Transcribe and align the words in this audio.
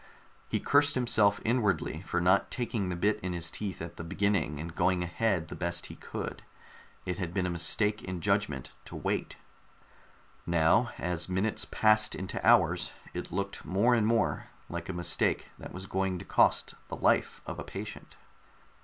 He 0.49 0.59
cursed 0.59 0.95
himself 0.95 1.39
inwardly 1.45 2.01
for 2.01 2.19
not 2.19 2.49
taking 2.49 2.89
the 2.89 2.95
bit 2.95 3.19
in 3.19 3.33
his 3.33 3.51
teeth 3.51 3.83
at 3.83 3.97
the 3.97 4.03
beginning 4.03 4.59
and 4.59 4.73
going 4.75 5.03
ahead 5.03 5.47
the 5.47 5.55
best 5.55 5.85
he 5.93 5.95
could; 5.95 6.41
it 7.05 7.19
had 7.19 7.35
been 7.35 7.45
a 7.45 7.51
mistake 7.51 8.01
in 8.03 8.19
judgment 8.19 8.71
to 8.85 8.95
wait. 8.95 9.35
Now, 10.47 10.89
as 10.97 11.29
minutes 11.29 11.67
passed 11.69 12.15
into 12.15 12.43
hours 12.43 12.91
it 13.13 13.31
looked 13.31 13.63
more 13.63 13.93
and 13.93 14.07
more 14.07 14.47
like 14.69 14.89
a 14.89 14.91
mistake 14.93 15.49
that 15.59 15.71
was 15.71 15.85
going 15.85 16.17
to 16.17 16.25
cost 16.25 16.73
the 16.87 16.95
life 16.97 17.41
of 17.45 17.59
a 17.59 17.63
patient. 17.63 18.15